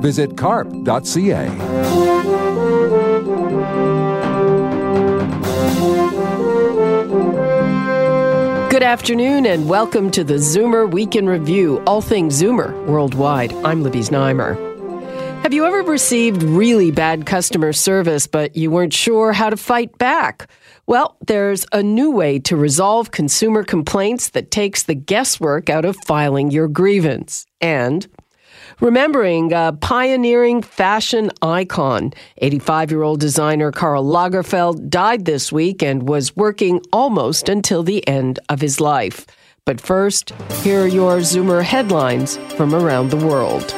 [0.00, 1.48] Visit carp.ca.
[8.70, 13.52] Good afternoon and welcome to the Zoomer Week in Review, all things Zoomer worldwide.
[13.64, 14.66] I'm Libby Znaimer.
[15.42, 19.96] Have you ever received really bad customer service, but you weren't sure how to fight
[19.96, 20.50] back?
[20.86, 25.96] Well, there's a new way to resolve consumer complaints that takes the guesswork out of
[26.04, 27.46] filing your grievance.
[27.60, 28.06] And
[28.80, 32.12] remembering a pioneering fashion icon.
[32.38, 38.06] 85 year old designer Karl Lagerfeld died this week and was working almost until the
[38.06, 39.26] end of his life.
[39.64, 40.30] But first,
[40.62, 43.74] here are your Zoomer headlines from around the world.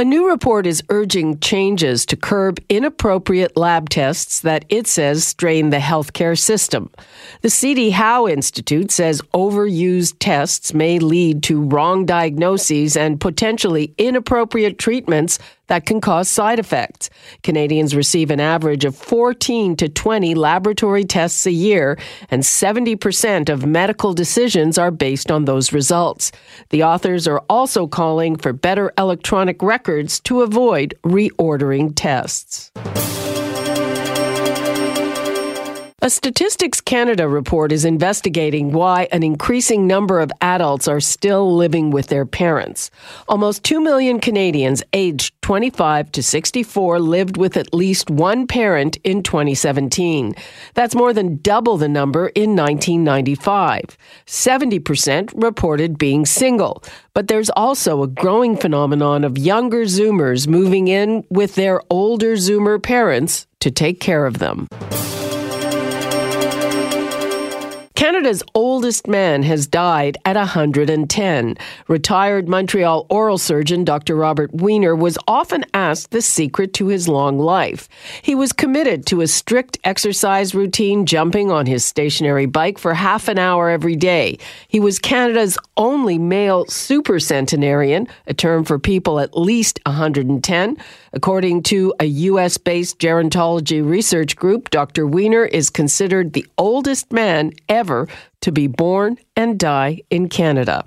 [0.00, 5.68] A new report is urging changes to curb inappropriate lab tests that it says strain
[5.68, 6.90] the healthcare system.
[7.42, 7.90] The C.D.
[7.90, 15.38] Howe Institute says overused tests may lead to wrong diagnoses and potentially inappropriate treatments
[15.70, 17.10] that can cause side effects.
[17.44, 21.96] Canadians receive an average of 14 to 20 laboratory tests a year,
[22.28, 26.32] and 70% of medical decisions are based on those results.
[26.70, 32.72] The authors are also calling for better electronic records to avoid reordering tests.
[36.02, 41.90] A Statistics Canada report is investigating why an increasing number of adults are still living
[41.90, 42.90] with their parents.
[43.28, 49.22] Almost 2 million Canadians aged 25 to 64 lived with at least one parent in
[49.22, 50.34] 2017.
[50.72, 53.98] That's more than double the number in 1995.
[54.24, 56.82] 70% reported being single.
[57.12, 62.82] But there's also a growing phenomenon of younger Zoomers moving in with their older Zoomer
[62.82, 64.66] parents to take care of them.
[68.20, 71.56] Canada's oldest man has died at 110.
[71.88, 74.14] Retired Montreal oral surgeon Dr.
[74.14, 77.88] Robert Weiner was often asked the secret to his long life.
[78.20, 83.26] He was committed to a strict exercise routine, jumping on his stationary bike for half
[83.26, 84.36] an hour every day.
[84.68, 90.76] He was Canada's only male supercentenarian, a term for people at least 110.
[91.12, 92.56] According to a U.S.
[92.56, 95.06] based gerontology research group, Dr.
[95.06, 98.08] Weiner is considered the oldest man ever
[98.42, 100.84] to be born and die in Canada.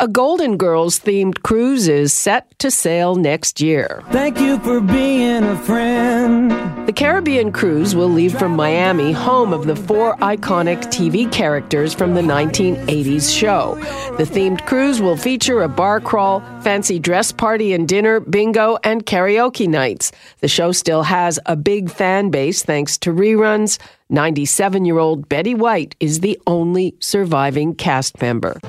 [0.00, 4.04] A Golden Girls themed cruise is set to sail next year.
[4.12, 6.52] Thank you for being a friend.
[6.86, 12.14] The Caribbean cruise will leave from Miami, home of the four iconic TV characters from
[12.14, 13.74] the 1980s show.
[14.18, 19.04] The themed cruise will feature a bar crawl, fancy dress party and dinner, bingo, and
[19.04, 20.12] karaoke nights.
[20.38, 23.80] The show still has a big fan base thanks to reruns.
[24.10, 28.60] 97 year old Betty White is the only surviving cast member.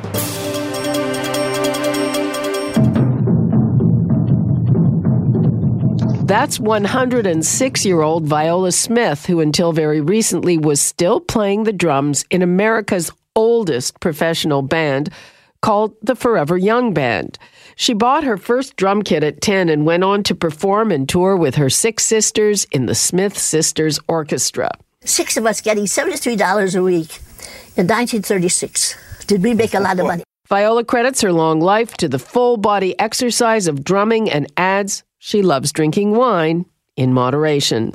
[6.30, 12.24] That's 106 year old Viola Smith, who until very recently was still playing the drums
[12.30, 15.10] in America's oldest professional band
[15.64, 17.40] called the Forever Young Band.
[17.76, 21.36] She bought her first drum kit at 10 and went on to perform and tour
[21.36, 24.70] with her six sisters in the Smith Sisters Orchestra.
[25.04, 27.10] Six of us getting $73 a week
[27.76, 29.26] in 1936.
[29.26, 30.24] Did we make a lot of money?
[30.48, 35.42] Viola credits her long life to the full body exercise of drumming and adds she
[35.42, 36.66] loves drinking wine
[36.96, 37.92] in moderation.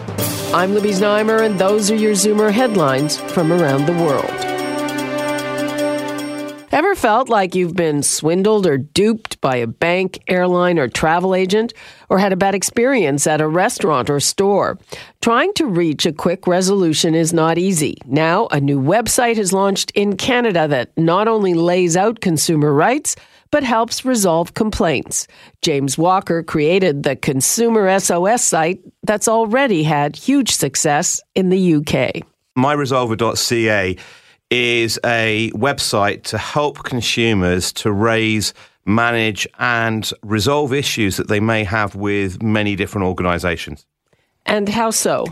[0.55, 4.31] I'm Libby Znaimer, and those are your Zoomer headlines from around the world.
[6.71, 11.73] Ever felt like you've been swindled or duped by a bank, airline, or travel agent?
[12.11, 14.79] Or had a bad experience at a restaurant or store?
[15.23, 17.97] Trying to reach a quick resolution is not easy.
[18.07, 23.15] Now, a new website has launched in Canada that not only lays out consumer rights,
[23.55, 25.29] but helps resolve complaints.
[25.63, 32.27] James Walker created the Consumer SOS site that's already had huge success in the UK.
[32.59, 33.97] MyResolver.ca
[34.51, 38.55] is a website to help consumers to raise,
[38.87, 43.87] manage, and resolve issues that they may have with many different organizations.
[44.47, 45.27] And how so?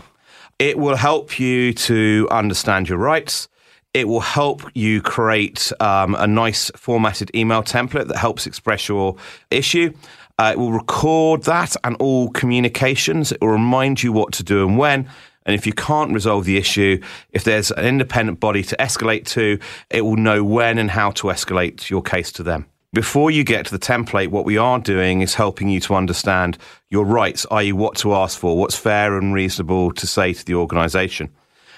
[0.59, 3.49] It will help you to understand your rights.
[3.93, 9.15] It will help you create um, a nice formatted email template that helps express your
[9.51, 9.93] issue.
[10.39, 13.31] Uh, it will record that and all communications.
[13.31, 15.07] It will remind you what to do and when.
[15.45, 17.01] And if you can't resolve the issue,
[17.31, 19.59] if there's an independent body to escalate to,
[19.89, 22.65] it will know when and how to escalate your case to them.
[22.93, 26.57] Before you get to the template, what we are doing is helping you to understand
[26.89, 30.55] your rights, i.e., what to ask for, what's fair and reasonable to say to the
[30.55, 31.29] organization.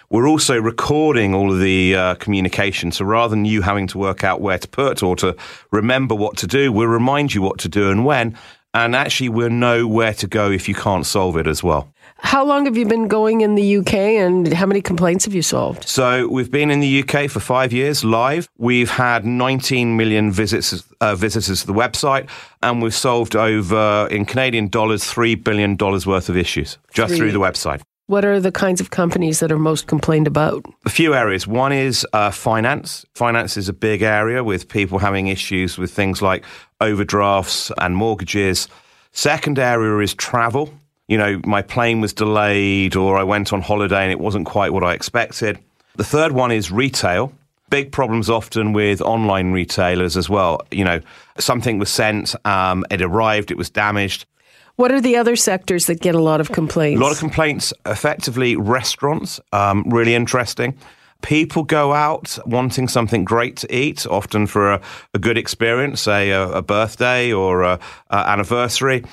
[0.10, 2.92] We're also recording all of the uh, communication.
[2.92, 5.36] So rather than you having to work out where to put or to
[5.72, 8.38] remember what to do, we'll remind you what to do and when.
[8.74, 11.94] And actually, we'll know where to go if you can't solve it as well.
[12.18, 15.42] How long have you been going in the UK and how many complaints have you
[15.42, 15.88] solved?
[15.88, 18.50] So we've been in the UK for five years live.
[18.57, 22.30] We've had 19 million visits, uh, visitors to the website,
[22.62, 27.18] and we've solved over, in Canadian dollars, $3 billion worth of issues just Three.
[27.18, 27.81] through the website.
[28.07, 30.63] What are the kinds of companies that are most complained about?
[30.86, 31.48] A few areas.
[31.48, 33.04] One is uh, finance.
[33.16, 36.46] Finance is a big area with people having issues with things like
[36.81, 38.68] overdrafts and mortgages.
[39.12, 40.72] Second area is travel.
[41.07, 44.72] You know, my plane was delayed or I went on holiday and it wasn't quite
[44.72, 45.57] what I expected.
[45.96, 47.34] The third one is retail.
[47.72, 50.62] Big problems often with online retailers as well.
[50.69, 51.00] You know,
[51.40, 54.28] something was sent, um, it arrived, it was damaged.
[54.75, 57.00] What are the other sectors that get a lot of complaints?
[57.00, 60.77] A lot of complaints, effectively, restaurants, um, really interesting.
[61.22, 64.81] People go out wanting something great to eat, often for a,
[65.13, 67.80] a good experience, say a, a birthday or an
[68.12, 69.04] anniversary,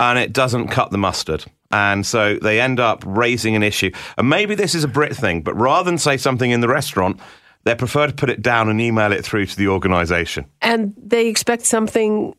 [0.00, 1.44] and it doesn't cut the mustard.
[1.70, 3.92] And so they end up raising an issue.
[4.18, 7.18] And maybe this is a Brit thing, but rather than say something in the restaurant,
[7.64, 10.46] they prefer to put it down and email it through to the organisation.
[10.60, 12.34] and they expect something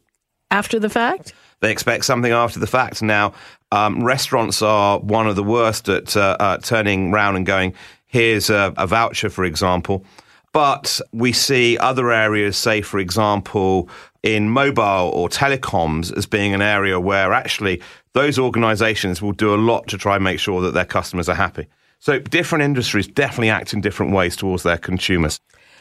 [0.52, 1.34] after the fact?
[1.64, 3.02] They expect something after the fact.
[3.02, 3.32] Now,
[3.72, 7.74] um, restaurants are one of the worst at uh, uh, turning round and going,
[8.06, 10.04] here's a, a voucher, for example.
[10.52, 13.88] But we see other areas, say, for example,
[14.24, 17.82] in mobile or telecoms, as being an area where actually
[18.12, 21.36] those organizations will do a lot to try and make sure that their customers are
[21.36, 21.68] happy.
[22.00, 25.40] So different industries definitely act in different ways towards their consumers.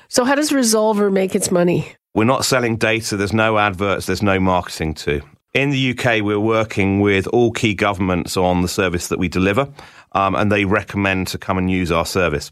[0.08, 1.96] So, how does Resolver make its money?
[2.14, 3.16] We're not selling data.
[3.16, 4.06] There's no adverts.
[4.06, 5.22] There's no marketing to.
[5.54, 9.68] In the UK, we're working with all key governments on the service that we deliver,
[10.12, 12.50] um, and they recommend to come and use our service.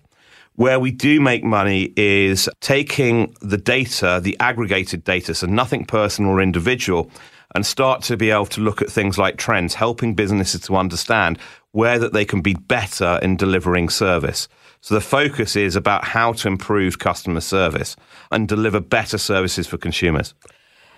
[0.56, 6.32] Where we do make money is taking the data, the aggregated data, so nothing personal
[6.32, 7.10] or individual,
[7.54, 11.38] and start to be able to look at things like trends, helping businesses to understand
[11.72, 14.46] where that they can be better in delivering service.
[14.82, 17.96] So the focus is about how to improve customer service
[18.30, 20.34] and deliver better services for consumers.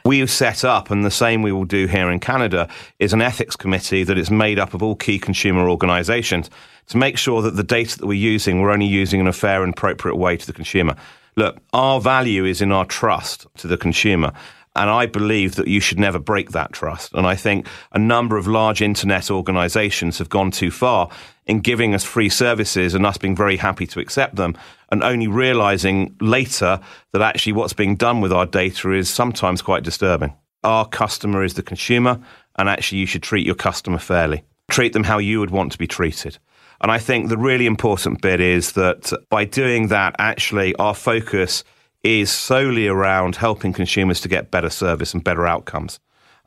[0.04, 2.68] We've set up, and the same we will do here in Canada,
[2.98, 6.50] is an ethics committee that is made up of all key consumer organisations
[6.88, 9.62] to make sure that the data that we're using, we're only using in a fair
[9.62, 10.96] and appropriate way to the consumer.
[11.36, 14.32] Look, our value is in our trust to the consumer.
[14.74, 17.12] And I believe that you should never break that trust.
[17.12, 21.10] And I think a number of large internet organizations have gone too far
[21.46, 24.56] in giving us free services and us being very happy to accept them
[24.90, 26.78] and only realizing later
[27.12, 30.34] that actually what's being done with our data is sometimes quite disturbing.
[30.62, 32.20] Our customer is the consumer,
[32.56, 34.44] and actually you should treat your customer fairly.
[34.70, 36.38] Treat them how you would want to be treated.
[36.80, 41.64] And I think the really important bit is that by doing that, actually our focus
[42.04, 46.00] is solely around helping consumers to get better service and better outcomes.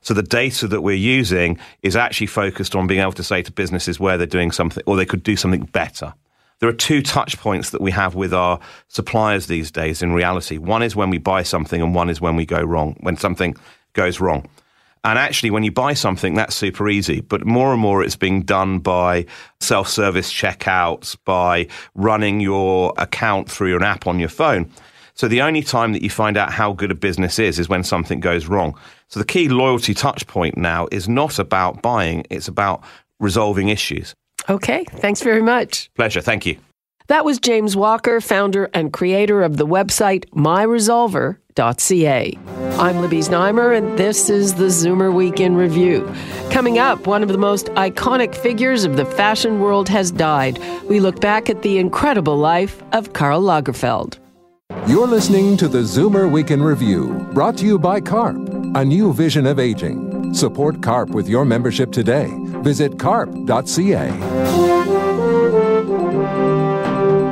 [0.05, 3.51] So the data that we're using is actually focused on being able to say to
[3.51, 6.13] businesses where they're doing something or they could do something better.
[6.59, 10.59] There are two touch points that we have with our suppliers these days in reality.
[10.59, 13.55] One is when we buy something and one is when we go wrong, when something
[13.93, 14.47] goes wrong.
[15.03, 17.21] And actually, when you buy something, that's super easy.
[17.21, 19.25] But more and more, it's being done by
[19.59, 24.69] self service checkouts, by running your account through an app on your phone.
[25.15, 27.83] So the only time that you find out how good a business is is when
[27.83, 28.77] something goes wrong.
[29.07, 32.83] So the key loyalty touch point now is not about buying, it's about
[33.19, 34.13] resolving issues.
[34.49, 35.89] Okay, thanks very much.
[35.95, 36.19] Pleasure.
[36.21, 36.57] Thank you.
[37.07, 42.39] That was James Walker, founder and creator of the website myresolver.ca.
[42.77, 46.13] I'm Libby Znaimer, and this is the Zoomer Week in Review.
[46.49, 50.59] Coming up, one of the most iconic figures of the fashion world has died.
[50.89, 54.17] We look back at the incredible life of Karl Lagerfeld.
[54.83, 58.37] You're listening to the Zoomer Week in Review, brought to you by CARP,
[58.75, 60.31] a new vision of aging.
[60.35, 62.29] Support CARP with your membership today.
[62.61, 64.09] Visit carp.ca.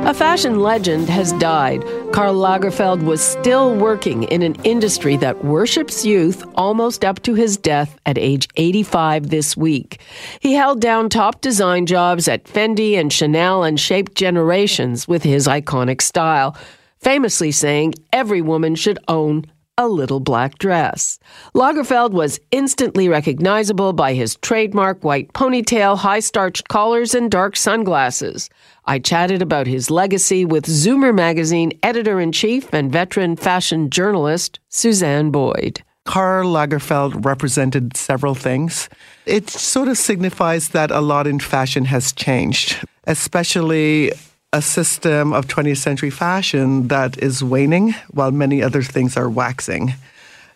[0.06, 1.84] A fashion legend has died.
[2.12, 7.56] Karl Lagerfeld was still working in an industry that worships youth almost up to his
[7.56, 10.00] death at age 85 this week.
[10.40, 15.46] He held down top design jobs at Fendi and Chanel and shaped generations with his
[15.46, 16.56] iconic style.
[17.04, 19.44] Famously saying every woman should own
[19.76, 21.18] a little black dress.
[21.54, 28.48] Lagerfeld was instantly recognizable by his trademark white ponytail, high starched collars, and dark sunglasses.
[28.86, 34.60] I chatted about his legacy with Zoomer magazine editor in chief and veteran fashion journalist
[34.68, 35.82] Suzanne Boyd.
[36.04, 38.88] Karl Lagerfeld represented several things.
[39.26, 44.12] It sort of signifies that a lot in fashion has changed, especially
[44.54, 49.94] a system of 20th century fashion that is waning while many other things are waxing.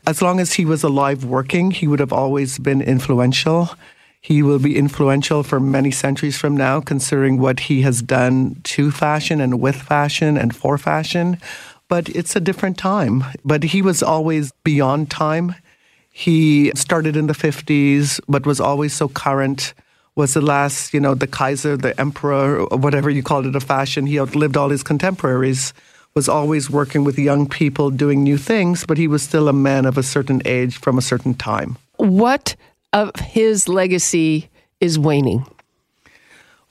[0.06, 3.70] As long as he was alive working, he would have always been influential.
[4.20, 8.92] He will be influential for many centuries from now, considering what he has done to
[8.92, 11.38] fashion and with fashion and for fashion.
[11.88, 13.24] But it's a different time.
[13.44, 15.56] But he was always beyond time.
[16.12, 19.74] He started in the 50s, but was always so current
[20.18, 23.62] was the last, you know, the Kaiser, the emperor, or whatever you called it, of
[23.62, 24.04] fashion.
[24.04, 25.72] He outlived all his contemporaries,
[26.12, 29.86] was always working with young people doing new things, but he was still a man
[29.86, 31.78] of a certain age from a certain time.
[31.98, 32.56] What
[32.92, 35.46] of his legacy is waning?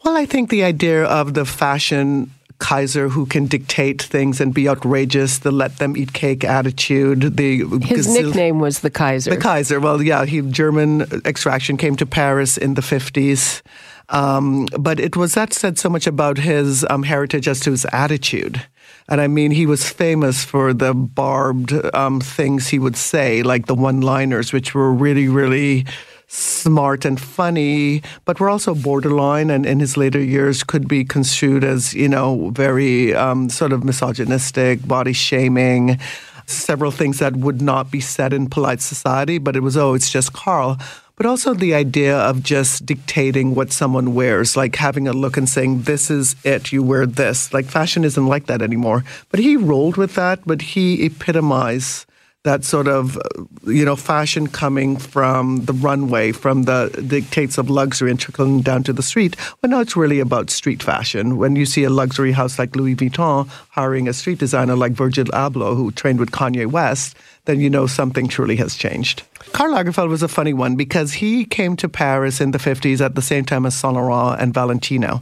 [0.03, 4.67] Well, I think the idea of the fashion Kaiser who can dictate things and be
[4.67, 7.37] outrageous, the let them eat cake attitude.
[7.37, 9.31] The his nickname was the Kaiser.
[9.31, 9.79] The Kaiser.
[9.79, 13.61] Well, yeah, he German extraction came to Paris in the fifties.
[14.09, 17.85] Um, but it was that said so much about his um, heritage as to his
[17.91, 18.65] attitude.
[19.09, 23.67] And I mean, he was famous for the barbed um, things he would say, like
[23.67, 25.85] the one liners, which were really, really
[26.27, 31.63] smart and funny, but were also borderline and in his later years could be construed
[31.63, 35.97] as, you know, very um, sort of misogynistic, body shaming,
[36.45, 40.09] several things that would not be said in polite society, but it was, oh, it's
[40.09, 40.77] just Karl.
[41.15, 45.49] But also the idea of just dictating what someone wears, like having a look and
[45.49, 47.51] saying, this is it, you wear this.
[47.53, 49.03] Like fashion isn't like that anymore.
[49.29, 52.05] But he rolled with that, but he epitomized
[52.47, 53.19] that sort of
[53.65, 58.83] you know fashion coming from the runway, from the dictates of luxury and trickling down
[58.83, 59.35] to the street.
[59.61, 61.37] Well, now it's really about street fashion.
[61.37, 65.25] When you see a luxury house like Louis Vuitton hiring a street designer like Virgil
[65.25, 69.23] Abloh, who trained with Kanye West, then you know something truly has changed.
[69.51, 73.15] Karl Lagerfeld was a funny one because he came to Paris in the 50s at
[73.15, 75.21] the same time as Saint Laurent and Valentino.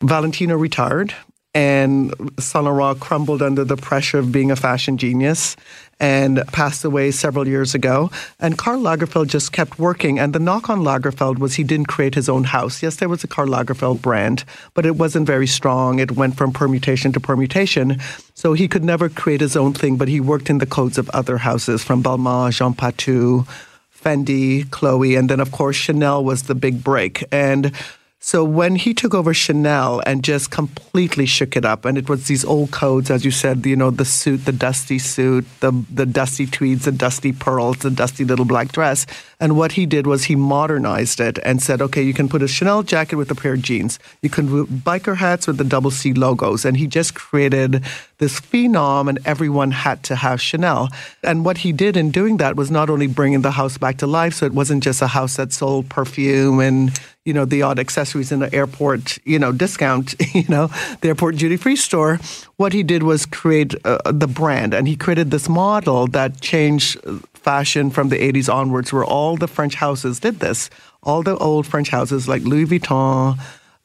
[0.00, 1.14] Valentino retired
[1.54, 5.56] and Saint Laurent crumbled under the pressure of being a fashion genius
[6.00, 8.10] and passed away several years ago.
[8.38, 10.18] And Karl Lagerfeld just kept working.
[10.18, 12.82] And the knock on Lagerfeld was he didn't create his own house.
[12.82, 15.98] Yes, there was a Karl Lagerfeld brand, but it wasn't very strong.
[15.98, 17.98] It went from permutation to permutation.
[18.34, 21.10] So he could never create his own thing, but he worked in the codes of
[21.10, 23.46] other houses from Balmain, Jean Patou,
[23.92, 27.24] Fendi, Chloe, and then of course Chanel was the big break.
[27.32, 27.72] And
[28.20, 32.26] so when he took over Chanel and just completely shook it up, and it was
[32.26, 36.04] these old codes, as you said, you know, the suit, the dusty suit, the the
[36.04, 39.06] dusty tweeds, the dusty pearls, the dusty little black dress.
[39.38, 42.48] And what he did was he modernized it and said, okay, you can put a
[42.48, 44.00] Chanel jacket with a pair of jeans.
[44.20, 46.64] You can biker hats with the double C logos.
[46.64, 47.84] And he just created
[48.18, 50.88] this phenom, and everyone had to have Chanel.
[51.22, 54.06] And what he did in doing that was not only bringing the house back to
[54.06, 56.98] life, so it wasn't just a house that sold perfume and
[57.28, 60.68] you know the odd accessories in the airport you know discount you know
[61.02, 62.18] the airport duty free store
[62.56, 66.98] what he did was create uh, the brand and he created this model that changed
[67.34, 70.70] fashion from the 80s onwards where all the french houses did this
[71.02, 73.38] all the old french houses like louis vuitton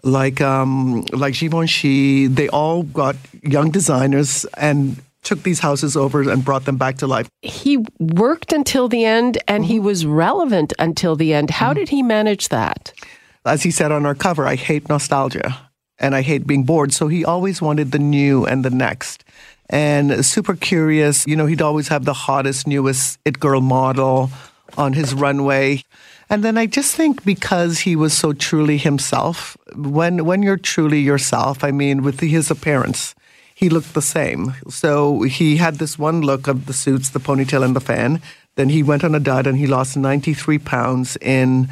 [0.03, 6.43] like um, like Givenchy, they all got young designers and took these houses over and
[6.43, 7.29] brought them back to life.
[7.41, 9.71] He worked until the end and mm-hmm.
[9.71, 11.49] he was relevant until the end.
[11.49, 11.79] How mm-hmm.
[11.79, 12.93] did he manage that?
[13.45, 16.93] As he said on our cover, I hate nostalgia and I hate being bored.
[16.93, 19.23] So he always wanted the new and the next.
[19.69, 24.29] And super curious, you know, he'd always have the hottest, newest It Girl model
[24.77, 25.83] on his runway.
[26.33, 30.99] And then I just think because he was so truly himself, when when you're truly
[30.99, 33.13] yourself, I mean, with his appearance,
[33.53, 34.55] he looked the same.
[34.67, 38.19] So he had this one look of the suits, the ponytail, and the fan.
[38.55, 41.69] Then he went on a diet and he lost 93 pounds in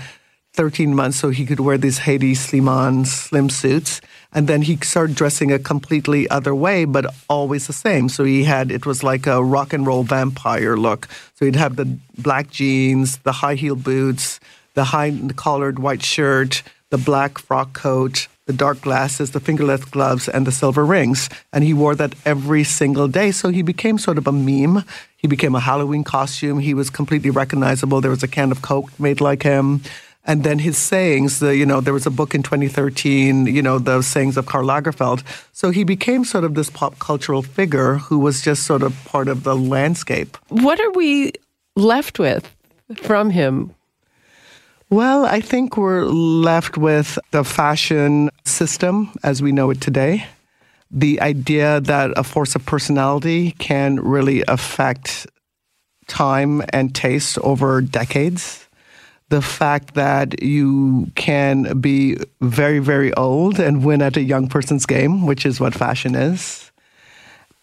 [0.54, 4.00] 13 months so he could wear these Hedi Slimane slim suits.
[4.34, 8.08] And then he started dressing a completely other way, but always the same.
[8.08, 11.08] So he had, it was like a rock and roll vampire look.
[11.36, 14.40] So he'd have the black jeans, the high heel boots,
[14.74, 20.28] the high collared white shirt, the black frock coat, the dark glasses, the fingerless gloves,
[20.28, 21.30] and the silver rings.
[21.54, 23.32] And he wore that every single day.
[23.32, 24.84] So he became sort of a meme.
[25.18, 26.60] He became a Halloween costume.
[26.60, 28.02] He was completely recognizable.
[28.02, 29.82] There was a can of Coke made like him.
[30.26, 31.40] And then his sayings.
[31.40, 34.66] The you know there was a book in 2013, you know the sayings of Karl
[34.66, 35.24] Lagerfeld.
[35.54, 39.28] So he became sort of this pop cultural figure who was just sort of part
[39.28, 40.38] of the landscape.
[40.50, 41.34] What are we
[41.76, 42.54] left with
[42.96, 43.74] from him?
[44.90, 50.26] Well, I think we're left with the fashion system as we know it today.
[50.92, 55.28] The idea that a force of personality can really affect
[56.08, 58.68] time and taste over decades.
[59.32, 64.86] The fact that you can be very, very old and win at a young person's
[64.86, 66.70] game, which is what fashion is.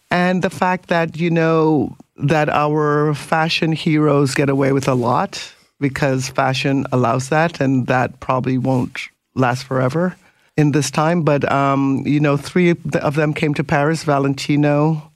[0.09, 5.53] And the fact that, you know, that our fashion heroes get away with a lot
[5.79, 8.97] because fashion allows that, and that probably won't
[9.35, 10.15] last forever
[10.57, 11.21] in this time.
[11.21, 15.11] But um, you know, three of them came to Paris: Valentino,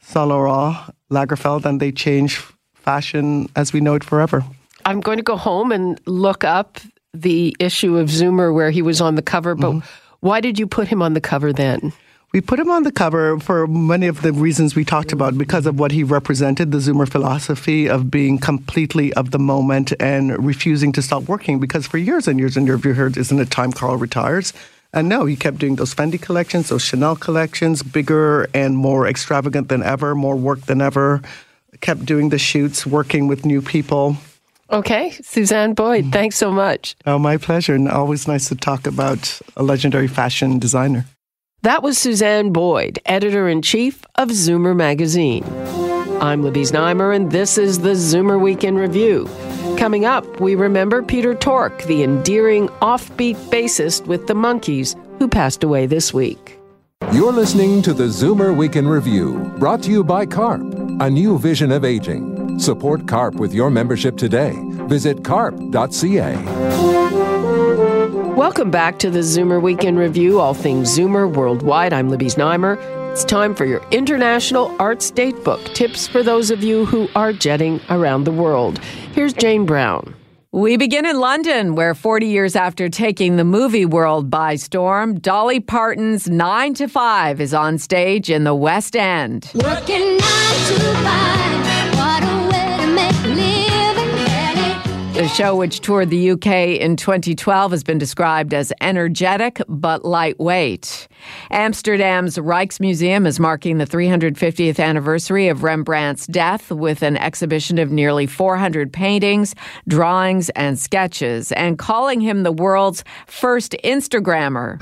[0.00, 0.76] Saint Laurent,
[1.10, 2.44] Lagerfeld, and they changed
[2.74, 4.44] fashion as we know it forever.
[4.84, 6.78] I'm going to go home and look up
[7.12, 9.54] the issue of Zoomer where he was on the cover.
[9.54, 9.88] But mm-hmm.
[10.20, 11.92] why did you put him on the cover then?
[12.32, 15.66] We put him on the cover for many of the reasons we talked about because
[15.66, 20.90] of what he represented the Zoomer philosophy of being completely of the moment and refusing
[20.92, 21.60] to stop working.
[21.60, 24.52] Because for years and years and years, you heard, isn't it time Karl retires?
[24.92, 29.68] And no, he kept doing those Fendi collections, those Chanel collections, bigger and more extravagant
[29.68, 31.22] than ever, more work than ever.
[31.80, 34.16] Kept doing the shoots, working with new people.
[34.70, 36.12] Okay, Suzanne Boyd, mm-hmm.
[36.12, 36.96] thanks so much.
[37.06, 37.74] Oh, my pleasure.
[37.74, 41.06] And always nice to talk about a legendary fashion designer.
[41.62, 45.44] That was Suzanne Boyd, editor in chief of Zoomer magazine.
[46.20, 49.28] I'm Libby Znaimer, and this is the Zoomer Week in Review.
[49.78, 55.64] Coming up, we remember Peter Tork, the endearing offbeat bassist with the Monkees, who passed
[55.64, 56.58] away this week.
[57.12, 60.62] You're listening to the Zoomer Week in Review, brought to you by CARP,
[61.00, 62.33] a new vision of aging.
[62.58, 64.54] Support CARP with your membership today.
[64.86, 66.36] Visit carp.ca.
[68.34, 71.92] Welcome back to the Zoomer Week in Review, all things Zoomer worldwide.
[71.92, 72.78] I'm Libby Znaimer.
[73.12, 77.80] It's time for your International Arts Datebook tips for those of you who are jetting
[77.90, 78.78] around the world.
[79.12, 80.14] Here's Jane Brown.
[80.52, 85.58] We begin in London, where 40 years after taking the movie world by storm, Dolly
[85.58, 89.50] Parton's 9 to 5 is on stage in the West End.
[89.54, 91.53] Working 9 to 5.
[95.24, 101.08] The show, which toured the UK in 2012, has been described as energetic but lightweight.
[101.50, 108.26] Amsterdam's Rijksmuseum is marking the 350th anniversary of Rembrandt's death with an exhibition of nearly
[108.26, 109.54] 400 paintings,
[109.88, 114.78] drawings, and sketches, and calling him the world's first Instagrammer.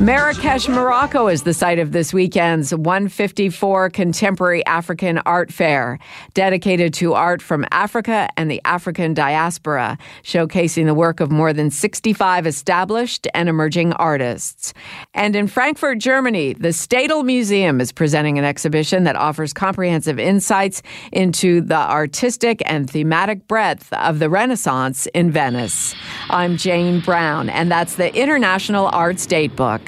[0.00, 5.98] Marrakesh, Morocco is the site of this weekend's 154 Contemporary African Art Fair,
[6.34, 11.70] dedicated to art from Africa and the African diaspora, showcasing the work of more than
[11.70, 14.74] 65 established and emerging artists.
[15.14, 20.82] And in Frankfurt, Germany, the Stadel Museum is presenting an exhibition that offers comprehensive insights
[21.10, 25.94] into the artistic and thematic breadth of the Renaissance in Venice.
[26.28, 29.85] I'm Jane Brown, and that's the International Arts Datebook.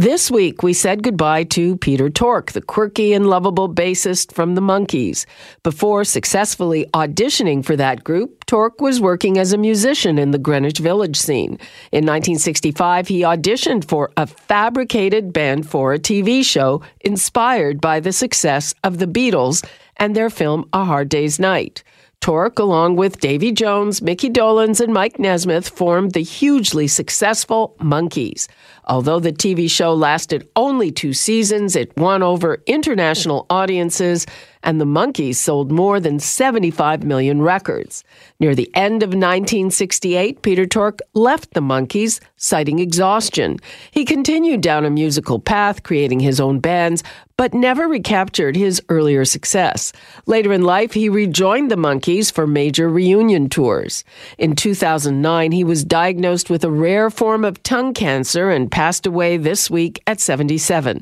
[0.00, 4.62] This week, we said goodbye to Peter Tork, the quirky and lovable bassist from the
[4.62, 5.26] Monkees.
[5.62, 10.78] Before successfully auditioning for that group, Tork was working as a musician in the Greenwich
[10.78, 11.58] Village scene.
[11.92, 18.12] In 1965, he auditioned for a fabricated band for a TV show inspired by the
[18.12, 19.62] success of the Beatles
[19.98, 21.84] and their film A Hard Day's Night.
[22.20, 28.46] Tork, along with Davy Jones, Mickey Dolenz, and Mike Nesmith, formed the hugely successful Monkees.
[28.84, 34.26] Although the TV show lasted only two seasons, it won over international audiences
[34.62, 38.04] and the Monkees sold more than 75 million records.
[38.38, 43.58] Near the end of 1968, Peter Tork left the Monkees, citing exhaustion.
[43.90, 47.02] He continued down a musical path, creating his own bands,
[47.40, 49.92] but never recaptured his earlier success.
[50.26, 54.04] Later in life, he rejoined the Monkees for major reunion tours.
[54.36, 59.38] In 2009, he was diagnosed with a rare form of tongue cancer and passed away
[59.38, 61.00] this week at 77.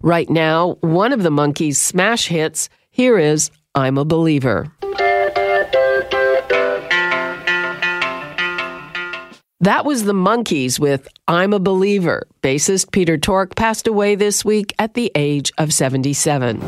[0.00, 4.66] Right now, one of the Monkees' smash hits here is I'm a Believer.
[9.62, 12.26] That was the Monkees with I'm a Believer.
[12.42, 16.62] Bassist Peter Tork passed away this week at the age of 77.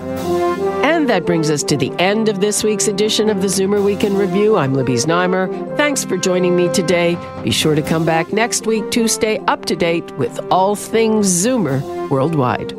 [0.84, 4.04] And that brings us to the end of this week's edition of the Zoomer Week
[4.04, 4.56] in Review.
[4.56, 5.76] I'm Libby Znaimer.
[5.76, 7.16] Thanks for joining me today.
[7.42, 11.28] Be sure to come back next week to stay up to date with all things
[11.28, 11.80] Zoomer
[12.10, 12.72] worldwide.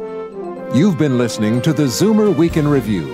[0.75, 3.11] You've been listening to the Zoomer Week in Review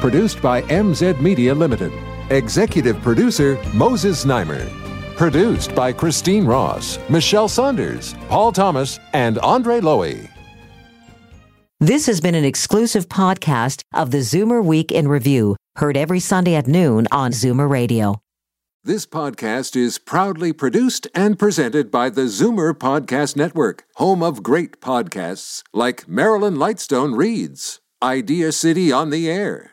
[0.00, 1.92] produced by MZ Media Limited.
[2.30, 4.68] Executive producer Moses Znaimer.
[5.16, 10.30] Produced by Christine Ross, Michelle Saunders, Paul Thomas, and Andre Lowy.
[11.80, 16.56] This has been an exclusive podcast of the Zoomer Week in Review, heard every Sunday
[16.56, 18.20] at noon on Zoomer Radio.
[18.82, 24.80] This podcast is proudly produced and presented by the Zoomer Podcast Network, home of great
[24.80, 29.72] podcasts like Marilyn Lightstone Reads, Idea City on the Air,